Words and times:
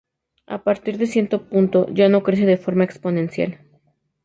A 0.47 0.63
partir 0.63 0.97
de 0.97 1.05
cierto 1.05 1.47
punto 1.47 1.85
ya 1.93 2.09
no 2.09 2.23
crece 2.23 2.47
de 2.47 2.57
forma 2.57 2.85
exponencial. 2.85 3.59